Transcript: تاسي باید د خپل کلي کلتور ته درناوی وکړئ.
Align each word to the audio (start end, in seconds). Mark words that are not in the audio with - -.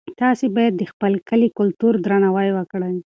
تاسي 0.19 0.47
باید 0.55 0.73
د 0.77 0.83
خپل 0.91 1.11
کلي 1.29 1.47
کلتور 1.57 1.93
ته 1.97 2.01
درناوی 2.05 2.49
وکړئ. 2.53 2.95